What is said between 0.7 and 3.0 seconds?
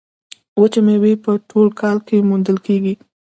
میوې په ټول کال کې موندل کیږي.